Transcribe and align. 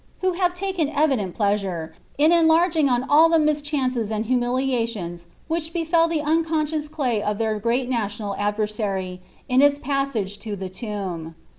who 0.21 0.33
ha™ 0.33 0.49
uken 0.55 0.91
eridenl 0.91 1.31
pleasure 1.31 1.93
in 2.17 2.31
enlarging 2.31 2.89
on 2.89 3.03
all 3.03 3.29
the 3.29 3.37
miadiances 3.37 4.09
mid 4.09 4.25
hu 4.25 4.35
miliations 4.35 5.25
which 5.47 5.73
befel 5.73 6.07
the 6.07 6.21
unconscious 6.21 6.87
clay 6.87 7.21
of 7.21 7.37
their 7.37 7.59
great 7.59 7.87
nat 7.87 8.07
iottal 8.09 8.35
ndm 8.35 8.57
Mry, 8.57 9.19
in 9.47 9.61
its 9.61 9.77
psasa|;e 9.77 10.35
to 10.37 10.55
the 10.55 10.69
tomb. 10.69 11.35